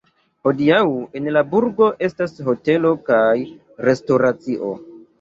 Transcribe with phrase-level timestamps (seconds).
[0.45, 0.79] Hodiaŭ
[1.19, 3.23] en la burgo estas hotelo kaj
[3.91, 4.77] restoracio.